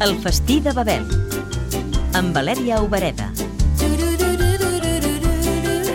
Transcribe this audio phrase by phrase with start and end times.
[0.00, 1.04] El festí de Babel
[2.12, 3.30] amb Valèria Obereda.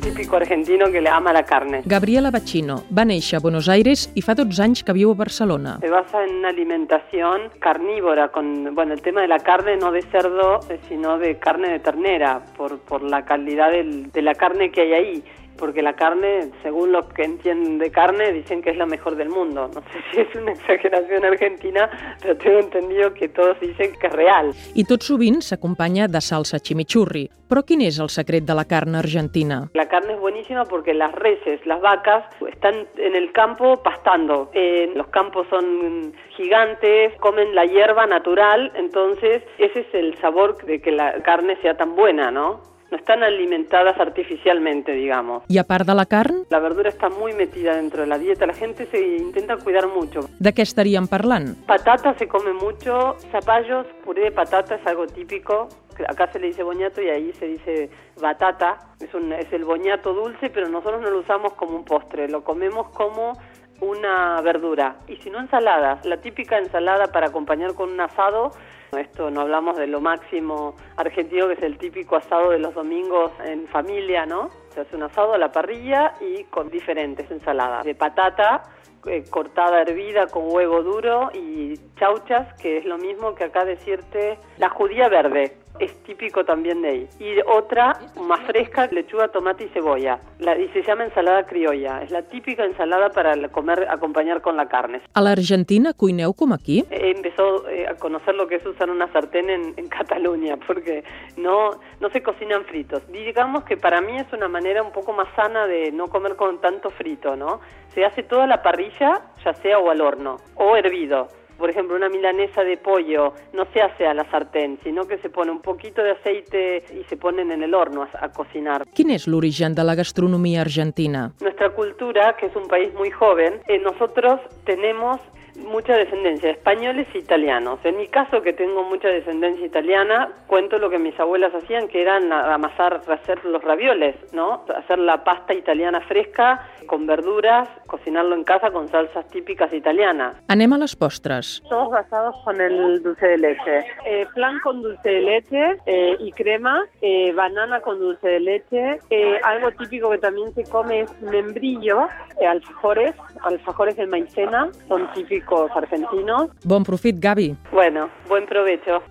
[0.00, 1.82] típico argentino que le ama la carne.
[1.84, 5.78] Gabriela Bacchino va néixer a Buenos Aires i fa 12 anys que viu a Barcelona.
[5.80, 10.02] Se basa en una alimentación carnívora, con bueno, el tema de la carne no de
[10.12, 14.70] cerdo, eh, sino de carne de ternera, por, por la calidad del- de la carne
[14.70, 15.24] que hay ahí.
[15.60, 19.28] Porque la carne, según los que entienden de carne, dicen que es la mejor del
[19.28, 19.70] mundo.
[19.74, 24.12] No sé si es una exageración argentina, pero tengo entendido que todos dicen que es
[24.12, 24.54] real.
[24.74, 27.28] I tot sovint s'acompanya de salsa chimichurri.
[27.50, 29.64] Però quin és el secret de la carn argentina?
[29.74, 34.50] La carne es buenísima porque las reses, las vacas, están en el campo pastando.
[34.54, 40.80] Eh, los campos son gigantes, comen la hierba natural, entonces ese es el sabor de
[40.80, 42.60] que la carne sea tan buena, ¿no?
[42.90, 45.44] No están alimentadas artificialmente, digamos.
[45.48, 48.46] I a part de la carn, La verdura está muy metida dentro de la dieta,
[48.46, 50.20] la gente se intenta cuidar mucho.
[50.40, 51.56] de què estaríem parlant?
[51.66, 55.68] Patata se come mucho, zapallos, puré de patata es algo típico.
[56.08, 58.78] Acá se le dice boñato y ahí se dice batata.
[59.00, 62.42] Es, un, es el boñato dulce, pero nosotros no lo usamos como un postre, lo
[62.42, 63.34] comemos como
[63.80, 64.96] una verdura.
[65.08, 68.52] Y si no ensaladas, la típica ensalada para acompañar con un asado.
[68.96, 73.30] Esto no hablamos de lo máximo argentino, que es el típico asado de los domingos
[73.44, 74.50] en familia, ¿no?
[74.74, 77.84] Se hace un asado a la parrilla y con diferentes ensaladas.
[77.84, 78.62] De patata,
[79.06, 84.38] eh, cortada hervida con huevo duro y chauchas, que es lo mismo que acá decirte
[84.58, 85.56] la judía verde.
[85.80, 87.08] Es típico también de ahí.
[87.18, 90.20] Y otra, más fresca, lechuga, tomate y cebolla.
[90.38, 92.02] La, y se llama ensalada criolla.
[92.02, 95.00] Es la típica ensalada para la- comer, acompañar con la carne.
[95.14, 96.84] A l'Argentina cuineu com aquí?
[96.90, 101.02] He empezado eh, a conocer lo que es usar una sartén en, en Cataluña, porque
[101.38, 103.00] no, no se cocinan fritos.
[103.10, 106.60] Digamos que para mí es una manera un poco más sana de no comer con
[106.60, 107.60] tanto frito, ¿no?
[107.94, 111.28] Se hace toda la parrilla, ya sea o al horno, o hervido.
[111.60, 115.28] Por ejemplo, una milanesa de pollo no se hace a la sartén, sino que se
[115.28, 118.86] pone un poquito de aceite y se ponen en el horno a, a cocinar.
[118.96, 121.28] Quin és l'origen de la gastronomia argentina?
[121.40, 125.20] Nuestra cultura, que es un país muy joven, eh, nosotros tenemos
[125.56, 127.78] mucha descendencia, de españoles e italianos.
[127.84, 132.00] En mi caso, que tengo mucha descendencia italiana, cuento lo que mis abuelas hacían, que
[132.00, 134.64] eran amasar, hacer los ravioles, ¿no?
[134.74, 140.36] Hacer la pasta italiana fresca con verduras, cocinarlo en casa con salsas típicas italianas.
[140.48, 141.60] Anem a les postres.
[141.68, 143.84] Todos basados con el dulce de leche.
[144.06, 149.00] Eh, flan con dulce de leche eh, y crema, eh, banana con dulce de leche.
[149.10, 152.06] Eh, algo típico que también se come es membrillo,
[152.40, 156.50] eh, alfajores, alfajores de maicena, son típicos argentinos.
[156.64, 157.56] Bon profit, Gavi.
[157.72, 159.02] Bueno, buen provecho.